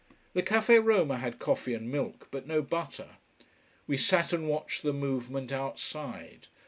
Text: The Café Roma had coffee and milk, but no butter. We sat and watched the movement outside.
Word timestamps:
The 0.33 0.41
Café 0.41 0.83
Roma 0.83 1.19
had 1.19 1.37
coffee 1.37 1.75
and 1.75 1.91
milk, 1.91 2.27
but 2.31 2.47
no 2.47 2.63
butter. 2.63 3.17
We 3.85 3.97
sat 3.97 4.33
and 4.33 4.49
watched 4.49 4.81
the 4.81 4.93
movement 4.93 5.51
outside. 5.51 6.47